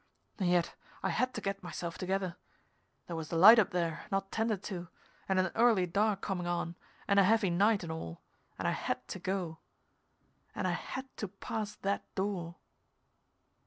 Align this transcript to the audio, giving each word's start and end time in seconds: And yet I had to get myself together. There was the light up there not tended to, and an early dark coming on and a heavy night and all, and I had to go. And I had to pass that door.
And 0.39 0.49
yet 0.49 0.73
I 1.03 1.09
had 1.11 1.31
to 1.35 1.41
get 1.41 1.61
myself 1.61 1.99
together. 1.99 2.35
There 3.05 3.15
was 3.15 3.29
the 3.29 3.35
light 3.35 3.59
up 3.59 3.69
there 3.69 4.07
not 4.11 4.31
tended 4.31 4.63
to, 4.63 4.87
and 5.29 5.37
an 5.37 5.51
early 5.53 5.85
dark 5.85 6.21
coming 6.21 6.47
on 6.47 6.75
and 7.07 7.19
a 7.19 7.23
heavy 7.23 7.51
night 7.51 7.83
and 7.83 7.91
all, 7.91 8.23
and 8.57 8.67
I 8.67 8.71
had 8.71 9.07
to 9.09 9.19
go. 9.19 9.59
And 10.55 10.65
I 10.67 10.71
had 10.71 11.15
to 11.17 11.27
pass 11.27 11.75
that 11.75 12.03
door. 12.15 12.55